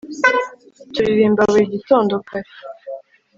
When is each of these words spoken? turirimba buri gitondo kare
turirimba 0.93 1.41
buri 1.51 1.65
gitondo 1.73 2.13
kare 2.27 2.49